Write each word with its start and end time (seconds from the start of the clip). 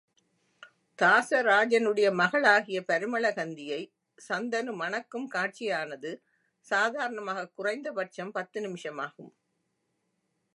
தாசராஜனுடைய 0.99 2.13
மகளாகிய 2.13 2.83
பரிமளகந்தியை 2.87 3.81
சந்தனு 4.29 4.73
மணக்கும் 4.73 5.29
காட்சியானது, 5.31 6.11
சாதாரணமாகக் 6.67 7.55
குறைந்த 7.55 7.91
பட்சம் 7.91 8.31
பத்து 8.31 8.61
நிமிஷமாகும். 8.61 9.31